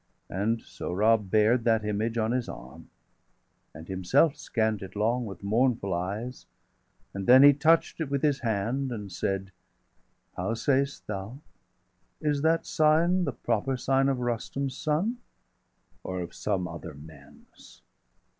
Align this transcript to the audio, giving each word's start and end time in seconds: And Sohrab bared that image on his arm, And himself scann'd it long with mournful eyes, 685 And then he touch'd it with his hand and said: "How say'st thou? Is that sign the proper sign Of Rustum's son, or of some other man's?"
And 0.31 0.63
Sohrab 0.63 1.29
bared 1.29 1.63
that 1.65 1.85
image 1.85 2.17
on 2.17 2.31
his 2.31 2.49
arm, 2.49 2.89
And 3.71 3.87
himself 3.87 4.35
scann'd 4.35 4.81
it 4.81 4.95
long 4.95 5.27
with 5.27 5.43
mournful 5.43 5.93
eyes, 5.93 6.47
685 7.13 7.15
And 7.19 7.27
then 7.27 7.43
he 7.43 7.53
touch'd 7.53 8.01
it 8.01 8.09
with 8.09 8.23
his 8.23 8.39
hand 8.39 8.91
and 8.91 9.11
said: 9.11 9.51
"How 10.35 10.55
say'st 10.55 11.05
thou? 11.05 11.37
Is 12.19 12.41
that 12.41 12.65
sign 12.65 13.25
the 13.25 13.31
proper 13.31 13.77
sign 13.77 14.09
Of 14.09 14.21
Rustum's 14.21 14.75
son, 14.75 15.17
or 16.03 16.19
of 16.21 16.33
some 16.33 16.67
other 16.67 16.95
man's?" 16.95 17.83